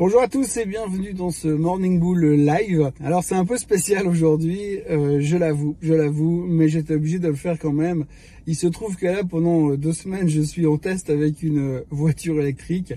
[0.00, 2.90] Bonjour à tous et bienvenue dans ce Morning Bull live.
[3.04, 7.28] Alors c'est un peu spécial aujourd'hui, euh, je l'avoue, je l'avoue, mais j'étais obligé de
[7.28, 8.06] le faire quand même.
[8.46, 12.40] Il se trouve que là pendant deux semaines je suis en test avec une voiture
[12.40, 12.94] électrique.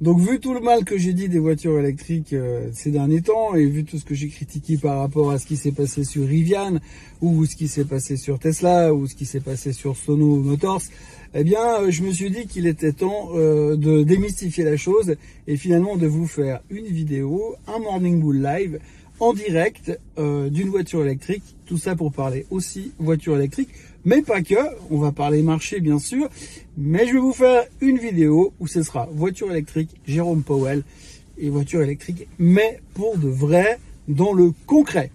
[0.00, 3.54] Donc vu tout le mal que j'ai dit des voitures électriques euh, ces derniers temps
[3.54, 6.26] et vu tout ce que j'ai critiqué par rapport à ce qui s'est passé sur
[6.26, 6.78] Rivian
[7.20, 10.82] ou ce qui s'est passé sur Tesla ou ce qui s'est passé sur Sono Motors,
[11.32, 15.14] eh bien, euh, je me suis dit qu'il était temps euh, de démystifier la chose
[15.46, 18.80] et finalement de vous faire une vidéo, un Morning Bull Live
[19.20, 21.44] en direct euh, d'une voiture électrique.
[21.66, 23.68] Tout ça pour parler aussi voiture électrique,
[24.04, 24.56] mais pas que.
[24.90, 26.28] On va parler marché bien sûr,
[26.76, 30.82] mais je vais vous faire une vidéo où ce sera voiture électrique, Jérôme Powell
[31.38, 33.78] et voiture électrique, mais pour de vrai,
[34.08, 35.12] dans le concret.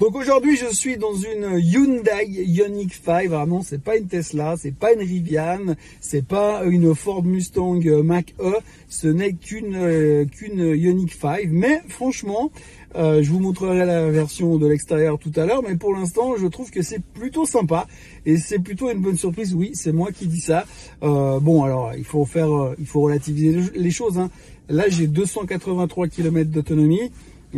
[0.00, 3.28] Donc aujourd'hui, je suis dans une Hyundai Ioniq 5.
[3.28, 8.54] Vraiment, c'est pas une Tesla, c'est pas une Rivian, c'est pas une Ford Mustang Mach-E.
[8.88, 11.46] Ce n'est qu'une euh, qu'une Ioniq 5.
[11.50, 12.50] Mais franchement,
[12.96, 16.48] euh, je vous montrerai la version de l'extérieur tout à l'heure, mais pour l'instant, je
[16.48, 17.86] trouve que c'est plutôt sympa
[18.26, 19.54] et c'est plutôt une bonne surprise.
[19.54, 20.64] Oui, c'est moi qui dis ça.
[21.04, 24.18] Euh, bon, alors il faut faire, il faut relativiser les choses.
[24.18, 24.28] Hein.
[24.68, 27.12] Là, j'ai 283 km d'autonomie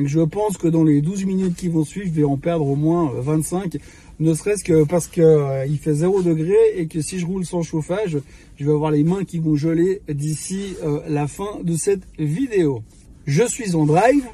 [0.05, 2.77] je pense que dans les 12 minutes qui vont suivre, je vais en perdre au
[2.77, 3.78] moins 25,
[4.19, 7.62] ne serait-ce que parce qu'il euh, fait 0 degré et que si je roule sans
[7.62, 8.19] chauffage,
[8.58, 12.83] je vais avoir les mains qui vont geler d'ici euh, la fin de cette vidéo.
[13.27, 14.25] Je suis en drive,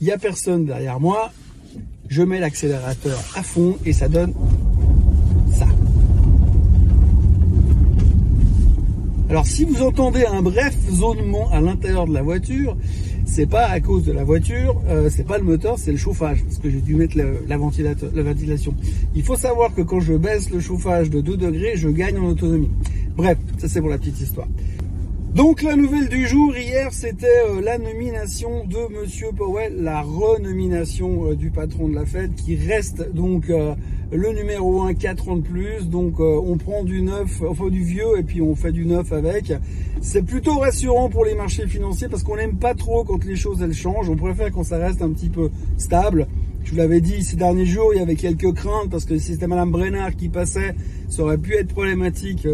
[0.00, 1.32] il n'y a personne derrière moi,
[2.08, 4.34] je mets l'accélérateur à fond et ça donne
[5.52, 5.66] ça.
[9.28, 12.76] Alors si vous entendez un bref zonement à l'intérieur de la voiture,
[13.30, 16.42] c'est pas à cause de la voiture, euh, c'est pas le moteur, c'est le chauffage,
[16.42, 18.74] parce que j'ai dû mettre la, la ventilation.
[19.14, 22.26] Il faut savoir que quand je baisse le chauffage de 2 degrés, je gagne en
[22.26, 22.70] autonomie.
[23.16, 24.48] Bref, ça c'est pour la petite histoire.
[25.34, 31.30] Donc la nouvelle du jour hier, c'était euh, la nomination de Monsieur Powell, la renomination
[31.30, 33.76] euh, du patron de la Fed, qui reste donc euh,
[34.10, 35.88] le numéro 1 4 ans de plus.
[35.88, 39.52] Donc on prend du neuf, enfin du vieux, et puis on fait du neuf avec.
[40.00, 43.62] C'est plutôt rassurant pour les marchés financiers parce qu'on n'aime pas trop quand les choses
[43.62, 44.10] elles changent.
[44.10, 46.26] On préfère quand ça reste un petit peu stable.
[46.70, 49.32] Je vous l'avais dit ces derniers jours, il y avait quelques craintes parce que si
[49.32, 50.76] c'était Madame Brennard qui passait,
[51.08, 52.46] ça aurait pu être problématique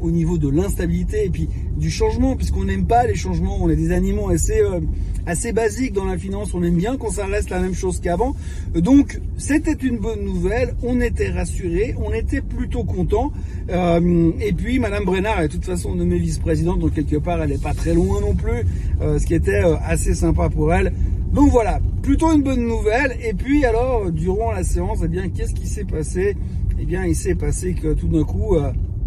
[0.00, 3.58] au niveau de l'instabilité et puis du changement, puisqu'on n'aime pas les changements.
[3.60, 4.80] On est des animaux assez, euh,
[5.26, 6.54] assez basiques dans la finance.
[6.54, 8.34] On aime bien quand ça reste la même chose qu'avant.
[8.74, 10.74] Donc, c'était une bonne nouvelle.
[10.82, 11.94] On était rassurés.
[12.02, 13.30] On était plutôt contents.
[13.70, 16.80] Euh, et puis, Madame Brennard est de toute façon nommée vice-présidente.
[16.80, 18.64] Donc, quelque part, elle n'est pas très loin non plus.
[19.02, 20.94] Euh, ce qui était assez sympa pour elle.
[21.34, 23.18] Donc voilà, plutôt une bonne nouvelle.
[23.20, 26.36] Et puis alors, durant la séance, eh bien, qu'est-ce qui s'est passé?
[26.80, 28.56] Eh bien, il s'est passé que tout d'un coup,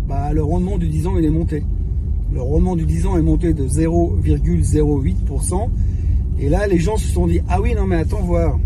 [0.07, 1.63] bah, le rendement du 10 ans il est monté.
[2.33, 5.69] Le rendement du 10 ans est monté de 0,08%.
[6.39, 8.59] Et là, les gens se sont dit, ah oui, non mais attends voir.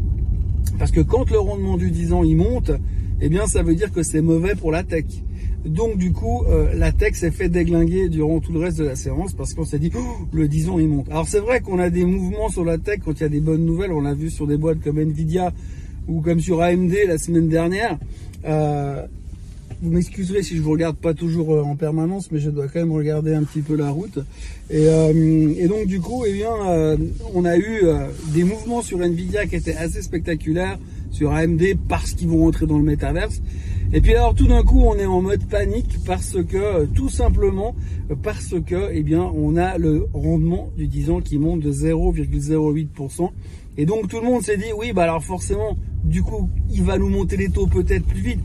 [0.79, 2.71] Parce que quand le rendement du 10 ans il monte,
[3.21, 5.05] eh bien ça veut dire que c'est mauvais pour la tech.
[5.65, 8.95] Donc du coup, euh, la tech s'est fait déglinguer durant tout le reste de la
[8.95, 11.09] séance parce qu'on s'est dit, oh, le 10 ans il monte.
[11.09, 13.41] Alors c'est vrai qu'on a des mouvements sur la tech quand il y a des
[13.41, 13.91] bonnes nouvelles.
[13.91, 15.53] On l'a vu sur des boîtes comme Nvidia
[16.07, 17.99] ou comme sur AMD la semaine dernière.
[18.45, 19.05] Euh,
[19.83, 22.79] vous m'excuserez si je vous regarde pas toujours euh, en permanence, mais je dois quand
[22.79, 24.19] même regarder un petit peu la route.
[24.71, 26.51] Et, donc du coup, eh bien,
[27.33, 27.81] on a eu
[28.33, 30.77] des mouvements sur Nvidia qui étaient assez spectaculaires,
[31.11, 33.41] sur AMD parce qu'ils vont rentrer dans le métaverse.
[33.93, 37.75] Et puis alors tout d'un coup, on est en mode panique parce que tout simplement
[38.23, 43.29] parce que eh bien, on a le rendement du 10 ans qui monte de 0,08%.
[43.77, 45.75] Et donc tout le monde s'est dit oui, bah alors forcément,
[46.05, 48.39] du coup, il va nous monter les taux peut-être plus vite.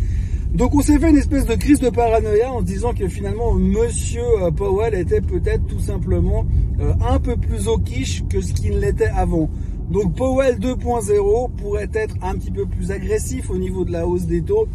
[0.52, 3.52] Donc on s'est fait une espèce de crise de paranoïa en se disant que finalement
[3.54, 6.44] Monsieur euh, Powell était peut-être tout simplement
[6.80, 9.48] euh, un peu plus au quiche que ce qu'il l'était avant.
[9.90, 14.24] Donc Powell 2.0 pourrait être un petit peu plus agressif au niveau de la hausse
[14.24, 14.66] des taux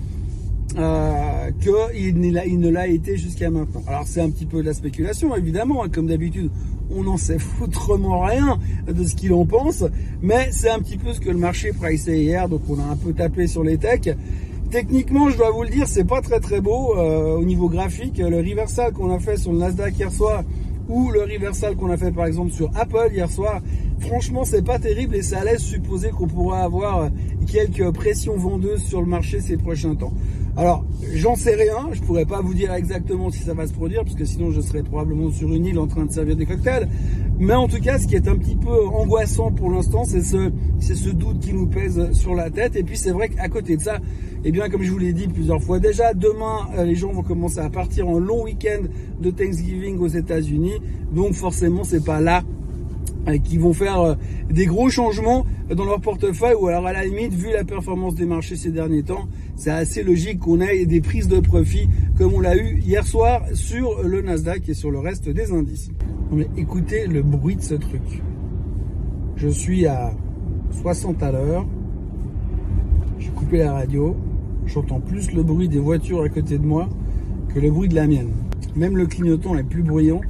[0.78, 3.84] euh, qu'il ne l'a été jusqu'à maintenant.
[3.88, 6.50] Alors c'est un petit peu de la spéculation évidemment, hein, comme d'habitude
[6.96, 9.84] on n'en sait foutrement rien de ce qu'il en pense,
[10.22, 12.96] mais c'est un petit peu ce que le marché priceait hier, donc on a un
[12.96, 14.10] peu tapé sur les techs.
[14.70, 18.18] Techniquement, je dois vous le dire, c'est pas très très beau euh, au niveau graphique.
[18.20, 20.44] Le reversal qu'on a fait sur le Nasdaq hier soir
[20.88, 23.62] ou le reversal qu'on a fait par exemple sur Apple hier soir,
[24.00, 27.10] franchement, c'est pas terrible et ça laisse supposer qu'on pourra avoir
[27.48, 30.14] quelques pressions vendeuses sur le marché ces prochains temps.
[30.62, 30.86] Alors,
[31.16, 34.14] j'en sais rien, je pourrais pas vous dire exactement si ça va se produire, parce
[34.14, 36.88] que sinon je serais probablement sur une île en train de servir des cocktails.
[37.40, 40.52] Mais en tout cas, ce qui est un petit peu angoissant pour l'instant, c'est ce,
[40.80, 42.76] c'est ce doute qui nous pèse sur la tête.
[42.76, 43.98] Et puis c'est vrai qu'à côté de ça,
[44.46, 47.24] eh bien, comme je vous l'ai dit plusieurs fois déjà, demain, euh, les gens vont
[47.24, 48.84] commencer à partir en long week-end
[49.20, 50.80] de Thanksgiving aux États-Unis.
[51.12, 52.44] Donc forcément, c'est pas là
[53.44, 54.16] qui vont faire euh,
[54.50, 58.26] des gros changements dans leur portefeuille ou alors à la limite vu la performance des
[58.26, 61.88] marchés ces derniers temps c'est assez logique qu'on ait des prises de profit
[62.18, 65.90] comme on l'a eu hier soir sur le Nasdaq et sur le reste des indices.
[66.32, 68.02] Mais écoutez le bruit de ce truc.
[69.36, 70.14] Je suis à
[70.82, 71.66] 60 à l'heure.
[73.20, 74.16] J'ai coupé la radio.
[74.66, 76.88] J'entends plus le bruit des voitures à côté de moi
[77.54, 78.32] que le bruit de la mienne.
[78.76, 80.22] Même le clignotant est plus bruyant.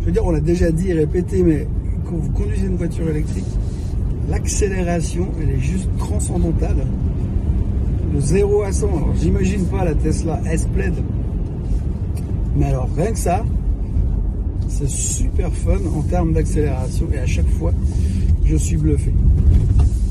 [0.00, 1.66] Je veux dire, on l'a déjà dit et répété, mais
[2.10, 3.46] quand vous conduisez une voiture électrique,
[4.28, 6.86] l'accélération, elle est juste transcendantale.
[8.12, 8.88] De 0 à 100.
[8.88, 10.94] Alors, j'imagine pas la Tesla S-Plaid.
[12.56, 13.44] Mais alors, rien que ça,
[14.68, 17.06] c'est super fun en termes d'accélération.
[17.12, 17.72] Et à chaque fois,
[18.44, 19.12] je suis bluffé.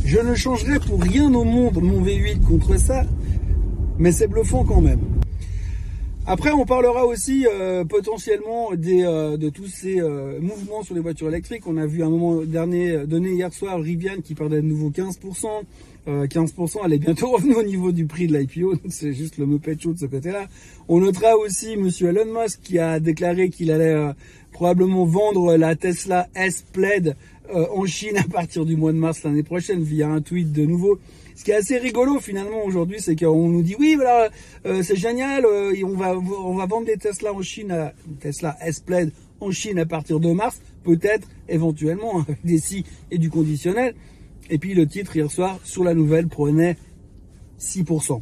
[0.05, 3.03] Je ne changerai pour rien au monde mon V8 contre ça,
[3.97, 4.99] mais c'est bluffant quand même.
[6.31, 11.01] Après, on parlera aussi euh, potentiellement des, euh, de tous ces euh, mouvements sur les
[11.01, 11.63] voitures électriques.
[11.65, 15.47] On a vu un moment dernier, donné hier soir, Rivian qui perdait de nouveau 15%.
[16.07, 19.77] 15%, elle est bientôt revenue au niveau du prix de l'IPO, c'est juste le Muppet
[19.79, 20.47] Show de ce côté-là.
[20.87, 24.13] On notera aussi Monsieur Elon Musk qui a déclaré qu'il allait
[24.51, 27.15] probablement vendre la Tesla S Plaid
[27.53, 30.99] en Chine à partir du mois de mars l'année prochaine via un tweet de nouveau.
[31.39, 34.29] Ce qui est assez rigolo finalement aujourd'hui, c'est qu'on nous dit oui, voilà,
[34.65, 38.57] euh, c'est génial, euh, on va on va vendre des Tesla en Chine, à, Tesla
[38.59, 43.95] S-Plaid en Chine à partir de mars, peut-être éventuellement avec des si et du conditionnel.
[44.49, 46.75] Et puis le titre hier soir sur la nouvelle prenait
[47.57, 48.19] 6%,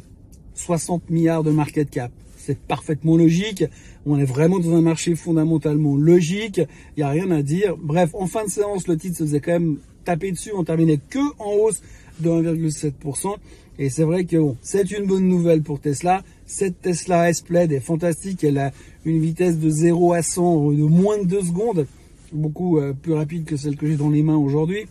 [0.54, 2.12] 60 milliards de market cap.
[2.36, 3.64] C'est parfaitement logique.
[4.06, 6.60] On est vraiment dans un marché fondamentalement logique.
[6.96, 7.76] Il n'y a rien à dire.
[7.76, 9.78] Bref, en fin de séance, le titre se faisait quand même
[10.08, 10.52] taper dessus.
[10.56, 11.82] On terminait que en hausse
[12.20, 13.36] de 1,7%.
[13.78, 16.24] Et c'est vrai que c'est une bonne nouvelle pour Tesla.
[16.46, 18.42] Cette Tesla S-Plaid est fantastique.
[18.42, 18.72] Elle a
[19.04, 21.86] une vitesse de 0 à 100 de moins de 2 secondes.
[22.32, 24.86] Beaucoup euh, plus rapide que celle que j'ai dans les mains aujourd'hui.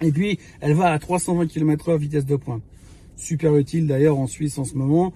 [0.00, 2.62] Et puis, elle va à 320 km/h vitesse de pointe.
[3.16, 5.12] Super utile d'ailleurs en Suisse en ce moment.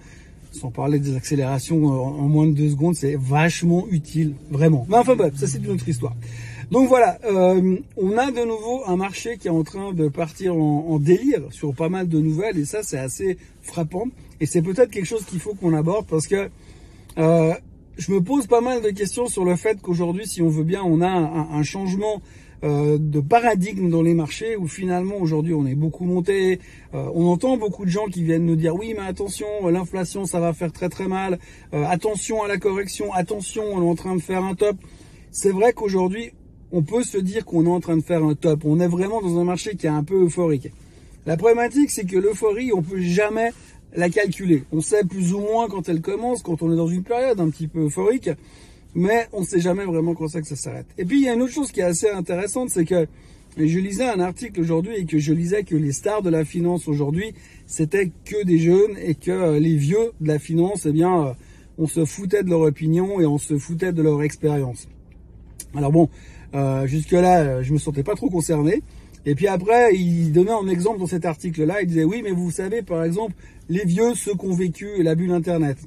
[0.51, 4.85] Sans parler des accélérations euh, en moins de 2 secondes, c'est vachement utile, vraiment.
[4.87, 6.15] Mais enfin bref, ça c'est une autre histoire.
[6.71, 10.55] Donc voilà, euh, on a de nouveau un marché qui est en train de partir
[10.55, 14.07] en, délire sur pas mal de nouvelles et ça c'est assez frappant
[14.39, 16.49] et c'est peut-être quelque chose qu'il faut qu'on aborde parce que
[17.17, 17.53] euh,
[17.97, 20.81] je me pose pas mal de questions sur le fait qu'aujourd'hui, si on veut bien,
[20.83, 22.21] on a un, changement
[22.63, 26.59] euh, de paradigme dans les marchés où finalement aujourd'hui on est beaucoup monté.
[26.93, 30.53] on entend beaucoup de gens qui viennent nous dire oui mais attention l'inflation ça va
[30.53, 31.37] faire très très mal.
[31.73, 34.77] attention à la correction, attention on est en train de faire un top.
[35.31, 36.31] C'est vrai qu'aujourd'hui
[36.75, 38.65] on peut se dire qu'on est en train de faire un top.
[38.65, 40.71] On est vraiment dans un marché qui est un peu euphorique.
[41.25, 43.51] La problématique, c'est que l'euphorie, on peut jamais
[43.95, 44.65] la calculer.
[44.73, 47.49] On sait plus ou moins quand elle commence, quand on est dans une période un
[47.49, 48.29] petit peu euphorique,
[48.93, 50.87] mais on ne sait jamais vraiment quand c'est que ça s'arrête.
[50.97, 53.07] Et puis il y a une autre chose qui est assez intéressante, c'est que
[53.57, 56.89] je lisais un article aujourd'hui et que je lisais que les stars de la finance
[56.89, 57.33] aujourd'hui,
[57.67, 61.33] c'était que des jeunes et que les vieux de la finance, eh bien, euh,
[61.77, 64.89] on se foutait de leur opinion et on se foutait de leur expérience.
[65.73, 66.09] Alors bon,
[66.55, 68.81] euh, jusque-là, euh, je me sentais pas trop concerné.
[69.25, 71.81] Et puis après, il donnait un exemple dans cet article-là.
[71.81, 73.33] Il disait oui, mais vous savez, par exemple,
[73.69, 75.77] les vieux, ceux qui ont vécu la bulle Internet.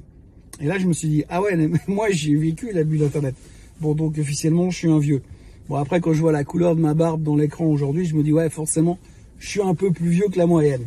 [0.61, 3.35] Et là, je me suis dit ah ouais, mais moi j'ai vécu la bulle Internet.
[3.81, 5.21] Bon, donc officiellement, je suis un vieux.
[5.69, 8.23] Bon, après, quand je vois la couleur de ma barbe dans l'écran aujourd'hui, je me
[8.23, 8.99] dis ouais, forcément,
[9.39, 10.85] je suis un peu plus vieux que la moyenne.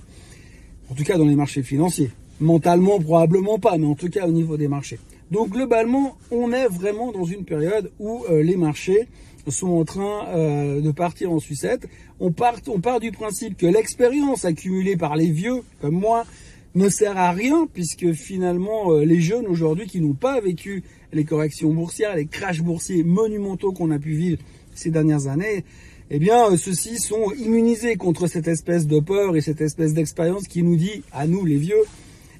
[0.90, 2.10] En tout cas, dans les marchés financiers.
[2.40, 4.98] Mentalement, probablement pas, mais en tout cas au niveau des marchés.
[5.32, 9.08] Donc globalement, on est vraiment dans une période où euh, les marchés
[9.48, 11.88] sont en train euh, de partir en sucette.
[12.20, 12.60] On part,
[13.00, 16.26] du principe que l'expérience accumulée par les vieux, comme moi,
[16.74, 20.82] ne sert à rien, puisque finalement, euh, les jeunes aujourd'hui qui n'ont pas vécu
[21.14, 24.38] les corrections boursières, les crashs boursiers monumentaux qu'on a pu vivre
[24.74, 25.64] ces dernières années,
[26.10, 30.62] eh bien, ceux-ci sont immunisés contre cette espèce de peur et cette espèce d'expérience qui
[30.62, 31.84] nous dit, à nous les vieux,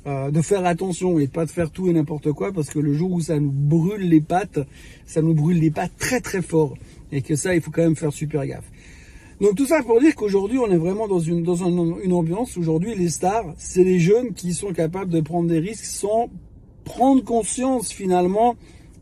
[0.07, 2.93] euh, de faire attention et pas de faire tout et n'importe quoi parce que le
[2.93, 4.59] jour où ça nous brûle les pattes,
[5.07, 6.75] ça nous brûle les pattes très très fort
[7.13, 8.69] et que ça il faut quand même faire super gaffe.
[9.41, 12.95] Donc tout ça pour dire qu'aujourd'hui on est vraiment dans une dans une ambiance aujourd'hui
[12.97, 16.29] les stars c'est les jeunes qui sont capables de prendre des risques sans
[16.85, 18.57] prendre conscience finalement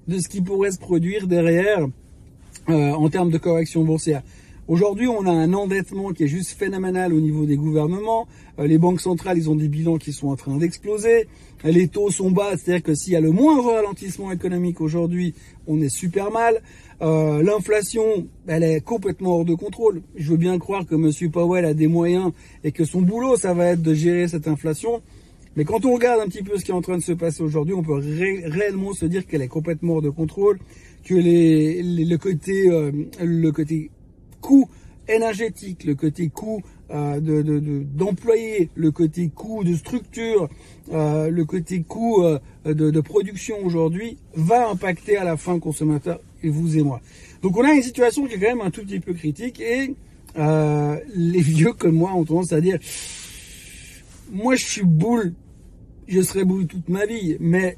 [0.07, 1.87] de ce qui pourrait se produire derrière
[2.69, 4.23] euh, en termes de correction boursière.
[4.71, 8.29] Aujourd'hui, on a un endettement qui est juste phénoménal au niveau des gouvernements.
[8.61, 11.27] Euh, les banques centrales, ils ont des bilans qui sont en train d'exploser.
[11.65, 15.35] Les taux sont bas, c'est-à-dire que s'il y a le moindre ralentissement économique aujourd'hui,
[15.67, 16.63] on est super mal.
[17.03, 20.03] Euh, l'inflation, elle est complètement hors de contrôle.
[20.15, 21.31] Je veux bien croire que M.
[21.33, 22.31] Powell a des moyens
[22.63, 25.03] et que son boulot, ça va être de gérer cette inflation.
[25.57, 27.43] Mais quand on regarde un petit peu ce qui est en train de se passer
[27.43, 30.61] aujourd'hui, on peut réellement se dire qu'elle est complètement hors de contrôle,
[31.05, 33.91] que le côté euh, le côté
[34.41, 34.69] coût
[35.09, 40.49] énergétique, le côté coût euh, d'employés, de, le côté coût de structure,
[40.93, 45.61] euh, le côté coût euh, de, de, production aujourd'hui va impacter à la fin le
[45.61, 47.01] consommateur et vous et moi.
[47.43, 49.95] Donc on a une situation qui est quand même un tout petit peu critique et
[50.39, 52.79] euh, les vieux comme moi ont tendance à dire
[54.31, 55.35] moi je suis boule,
[56.07, 57.77] je serai boule toute ma vie, mais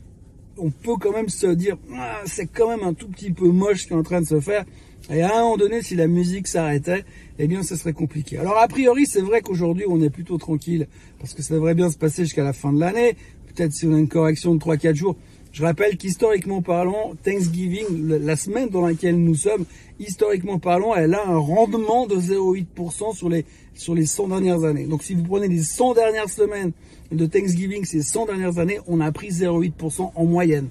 [0.59, 3.83] on peut quand même se dire ah, c'est quand même un tout petit peu moche
[3.83, 4.64] ce qui est en train de se faire.
[5.11, 7.04] Et à un moment donné, si la musique s'arrêtait,
[7.38, 8.38] eh bien, ce serait compliqué.
[8.38, 10.87] Alors, a priori, c'est vrai qu'aujourd'hui, on est plutôt tranquille,
[11.18, 13.16] parce que ça devrait bien se passer jusqu'à la fin de l'année.
[13.54, 15.16] Peut-être si on a une correction de 3-4 jours.
[15.52, 19.66] Je rappelle qu'historiquement parlant, Thanksgiving, la semaine dans laquelle nous sommes,
[20.00, 23.44] historiquement parlant, elle a un rendement de 0,8% sur les,
[23.75, 24.87] sur les 100 dernières années.
[24.87, 26.73] Donc si vous prenez les 100 dernières semaines
[27.11, 30.68] de Thanksgiving, ces 100 dernières années, on a pris 0,8% en moyenne.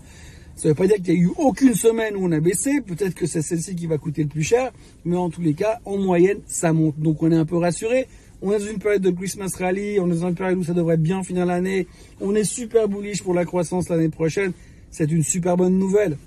[0.61, 2.81] Ça ne veut pas dire qu'il n'y a eu aucune semaine où on a baissé,
[2.81, 4.71] peut-être que c'est celle-ci qui va coûter le plus cher,
[5.05, 6.99] mais en tous les cas, en moyenne, ça monte.
[6.99, 8.07] Donc on est un peu rassuré.
[8.43, 10.73] On est dans une période de Christmas Rally, on est dans une période où ça
[10.73, 11.87] devrait bien finir l'année.
[12.19, 14.53] On est super bullish pour la croissance l'année prochaine
[14.91, 16.17] c'est une super bonne nouvelle.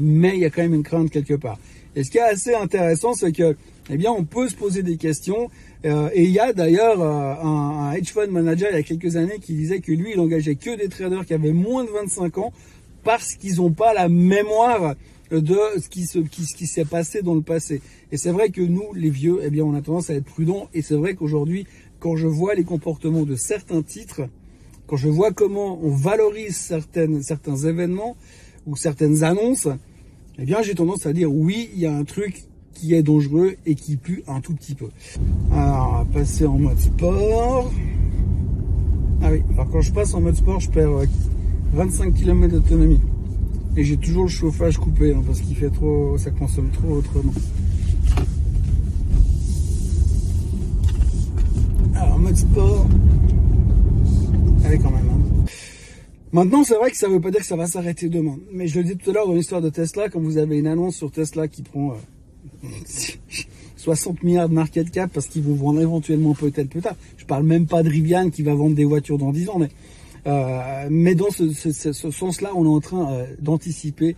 [0.00, 1.58] Mais il y a quand même une crainte quelque part.
[1.94, 3.56] Et ce qui est assez intéressant, c'est que,
[3.88, 5.48] eh bien, on peut se poser des questions.
[5.84, 9.16] Euh, et il y a d'ailleurs euh, un, hedge fund manager il y a quelques
[9.16, 12.38] années qui disait que lui, il engageait que des traders qui avaient moins de 25
[12.38, 12.52] ans
[13.04, 14.94] parce qu'ils n'ont pas la mémoire
[15.30, 17.80] de ce qui s'est passé dans le passé.
[18.12, 20.68] Et c'est vrai que nous, les vieux, eh bien, on a tendance à être prudents.
[20.74, 21.66] Et c'est vrai qu'aujourd'hui,
[21.98, 24.22] quand je vois les comportements de certains titres,
[24.86, 28.16] quand je vois comment on valorise certains événements
[28.66, 29.68] ou certaines annonces,
[30.38, 32.44] eh bien, j'ai tendance à dire oui, il y a un truc
[32.74, 34.88] qui est dangereux et qui pue un tout petit peu.
[35.52, 37.72] Alors, on va passer en mode sport.
[39.22, 41.04] Ah oui, alors quand je passe en mode sport, je perds
[41.74, 43.00] 25 km d'autonomie.
[43.76, 47.32] Et j'ai toujours le chauffage coupé hein, parce qu'il fait trop, ça consomme trop autrement.
[51.96, 52.86] Alors, mode sport,
[54.64, 55.08] Allez quand même.
[55.10, 55.44] Hein.
[56.32, 58.38] Maintenant, c'est vrai que ça ne veut pas dire que ça va s'arrêter demain.
[58.52, 60.66] Mais je le dis tout à l'heure dans l'histoire de Tesla, quand vous avez une
[60.66, 61.94] annonce sur Tesla qui prend
[63.76, 66.96] 60 euh, milliards de market cap parce qu'ils vont vendre éventuellement peut-être plus tard.
[67.18, 69.70] Je parle même pas de Rivian qui va vendre des voitures dans 10 ans, mais
[70.26, 74.16] euh, mais dans ce, sens-là, on est en train euh, d'anticiper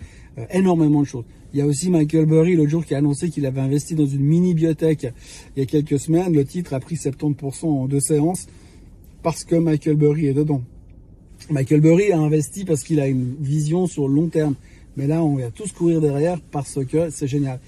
[0.51, 1.25] énormément de choses.
[1.53, 4.07] Il y a aussi Michael Burry l'autre jour qui a annoncé qu'il avait investi dans
[4.07, 5.05] une mini biotech
[5.57, 6.35] il y a quelques semaines.
[6.35, 8.47] Le titre a pris 70% en deux séances
[9.23, 10.63] parce que Michael Burry est dedans.
[11.51, 14.55] Michael Burry a investi parce qu'il a une vision sur le long terme.
[14.97, 17.61] Mais là, on va tous courir derrière parce que c'est génial.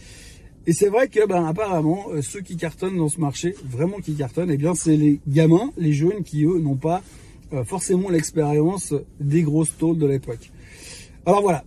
[0.66, 4.14] Et c'est vrai que, ben, apparemment, euh, ceux qui cartonnent dans ce marché, vraiment qui
[4.14, 7.00] cartonnent, eh bien, c'est les gamins, les jeunes qui, eux, n'ont pas euh,
[7.64, 10.50] forcément l'expérience des grosses tôles de l'époque.
[11.26, 11.64] Alors voilà.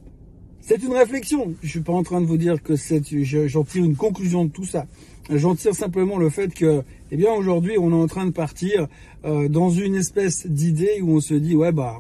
[0.61, 1.55] C'est une réflexion.
[1.63, 4.51] Je suis pas en train de vous dire que c'est, j'en tire une conclusion de
[4.51, 4.85] tout ça.
[5.29, 8.87] J'en tire simplement le fait que, eh bien, aujourd'hui, on est en train de partir
[9.25, 11.99] euh, dans une espèce d'idée où on se dit, ouais, bah,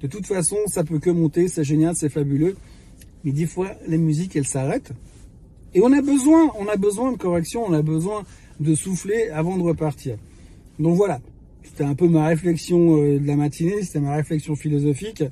[0.00, 2.56] de toute façon, ça peut que monter, c'est génial, c'est fabuleux.
[3.24, 4.92] Mais des fois, les musiques, elles s'arrêtent.
[5.74, 8.24] Et on a besoin, on a besoin de correction, on a besoin
[8.60, 10.16] de souffler avant de repartir.
[10.78, 11.20] Donc voilà,
[11.64, 15.24] c'était un peu ma réflexion euh, de la matinée, c'était ma réflexion philosophique.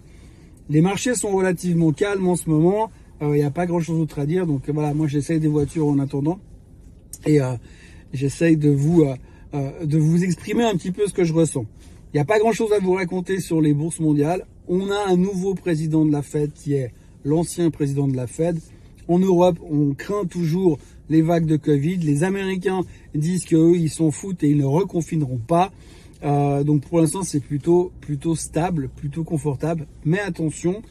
[0.68, 3.98] Les marchés sont relativement calmes en ce moment, il euh, n'y a pas grand chose
[3.98, 6.38] d'autre à dire, donc voilà, moi j'essaye des voitures en attendant.
[7.26, 7.54] Et euh,
[8.12, 9.04] j'essaye de vous,
[9.52, 11.66] de vous exprimer un petit peu ce que je ressens.
[12.12, 14.46] Il n'y a pas grand-chose à vous raconter sur les bourses mondiales.
[14.68, 16.92] On a un nouveau président de la Fed qui est
[17.24, 18.58] l'ancien président de la Fed.
[19.06, 21.96] En Europe, on craint toujours les vagues de Covid.
[21.98, 22.82] Les Américains
[23.14, 25.72] disent qu'eux, ils s'en foutent et ils ne reconfineront pas.
[26.22, 29.86] Euh, donc pour l'instant, c'est plutôt, plutôt stable, plutôt confortable.
[30.04, 30.82] Mais attention,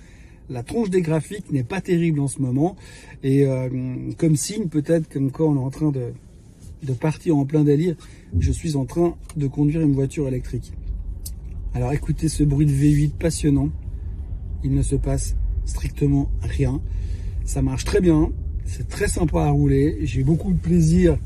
[0.50, 2.76] la tronche des graphiques n'est pas terrible en ce moment.
[3.24, 3.70] Et euh,
[4.18, 6.14] comme signe, peut-être, comme quand on est en train de,
[6.84, 7.96] de partir en plein délire,
[8.38, 10.72] je suis en train de conduire une voiture électrique.
[11.74, 13.70] Alors écoutez ce bruit de V8 passionnant.
[14.64, 16.82] Il ne se passe strictement rien.
[17.46, 18.32] Ça marche très bien.
[18.66, 20.00] C'est très sympa à rouler.
[20.02, 21.18] J'ai beaucoup de plaisir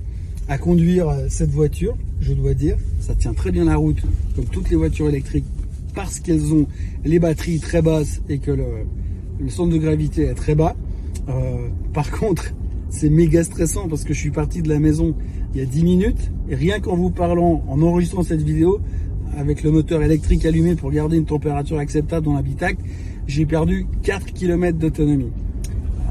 [0.47, 2.77] à conduire euh, cette voiture, je dois dire.
[2.99, 4.01] Ça tient très bien la route,
[4.35, 5.45] comme toutes les voitures électriques,
[5.93, 6.67] parce qu'elles ont
[7.05, 10.75] les batteries très basses et que le, centre de gravité est très bas.
[11.29, 12.53] Euh, par contre,
[12.89, 15.15] c'est méga stressant parce que je suis parti de la maison
[15.53, 16.31] il y a 10 minutes.
[16.49, 18.79] Et rien qu'en vous parlant, en enregistrant cette vidéo,
[19.37, 22.77] avec le moteur électrique allumé pour garder une température acceptable dans l'habitacle,
[23.27, 25.31] j'ai perdu 4 km d'autonomie.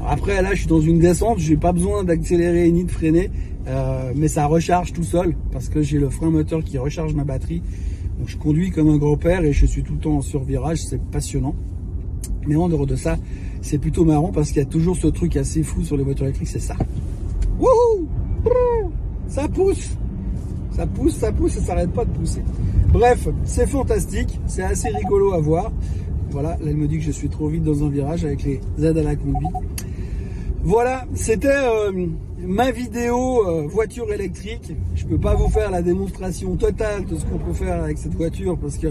[0.05, 3.29] Après, là, je suis dans une descente, j'ai pas besoin d'accélérer ni de freiner,
[3.67, 7.23] euh, mais ça recharge tout seul parce que j'ai le frein moteur qui recharge ma
[7.23, 7.61] batterie.
[8.19, 11.01] Donc, je conduis comme un grand-père et je suis tout le temps sur virage, c'est
[11.01, 11.55] passionnant.
[12.45, 13.17] Mais en dehors de ça,
[13.61, 16.25] c'est plutôt marrant parce qu'il y a toujours ce truc assez fou sur les voitures
[16.25, 16.75] électriques, c'est ça.
[17.59, 18.07] Wouhou
[19.27, 19.97] Ça pousse
[20.71, 22.43] Ça pousse, ça pousse et ça n'arrête pas de pousser.
[22.91, 25.71] Bref, c'est fantastique, c'est assez rigolo à voir.
[26.29, 28.59] Voilà, là elle me dit que je suis trop vite dans un virage avec les
[28.83, 29.51] aides à la conduite.
[30.63, 32.07] Voilà, c'était euh,
[32.45, 34.73] ma vidéo euh, voiture électrique.
[34.95, 38.13] Je peux pas vous faire la démonstration totale de ce qu'on peut faire avec cette
[38.13, 38.87] voiture parce que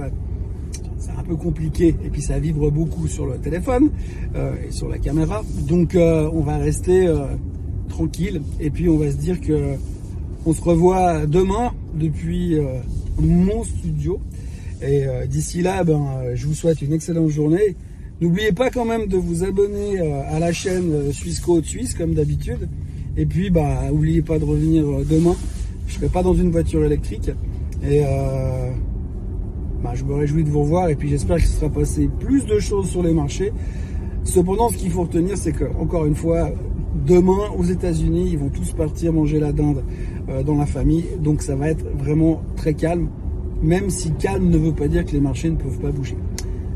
[0.98, 3.90] c'est un peu compliqué et puis ça vibre beaucoup sur le téléphone
[4.34, 5.42] euh, et sur la caméra.
[5.68, 7.12] Donc on va rester
[7.88, 9.76] tranquille et puis on va se dire que
[10.44, 12.56] on se revoit demain depuis
[13.18, 14.20] mon studio.
[14.82, 17.76] Et euh, d'ici là, ben, euh, je vous souhaite une excellente journée.
[18.20, 22.14] N'oubliez pas quand même de vous abonner euh, à la chaîne Suisse Côte Suisse comme
[22.14, 22.68] d'habitude.
[23.16, 25.34] Et puis, bah, n'oubliez pas de revenir demain.
[25.86, 27.30] Je ne serai pas dans une voiture électrique.
[27.88, 28.02] Et
[29.82, 30.88] bah, je me réjouis de vous revoir.
[30.88, 33.52] Et puis, j'espère qu'il sera passé plus de choses sur les marchés.
[34.24, 36.50] Cependant, ce qu'il faut retenir, c'est que, encore une fois,
[37.06, 39.82] demain, aux États-Unis, ils vont tous partir manger la dinde
[40.46, 41.04] dans la famille.
[41.20, 43.08] Donc, ça va être vraiment très calme
[43.62, 46.16] même si calme ne veut pas dire que les marchés ne peuvent pas bouger.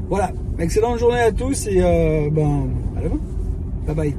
[0.08, 3.20] Voilà, excellente journée à tous et euh, ben, à demain.
[3.86, 4.16] Bye bye.